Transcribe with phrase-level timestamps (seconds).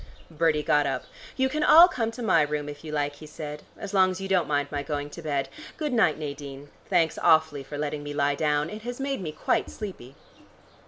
[0.31, 1.05] Bertie got up.
[1.37, 4.19] "You can all come to my room if you like," he said, "as long as
[4.19, 5.47] you don't mind my going to bed.
[5.77, 8.71] Good night, Nadine; thanks awfully for letting me lie down.
[8.71, 10.15] It has made me quite sleepy."